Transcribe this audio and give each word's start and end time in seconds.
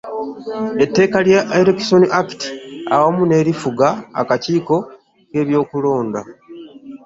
Etteeka 0.83 1.17
lya 1.27 1.41
Elections 1.59 2.07
Act 2.21 2.39
awamu 2.95 3.23
n'erifuga 3.25 3.87
akakiiko 4.21 4.75
k'ebyokulonda. 5.29 6.19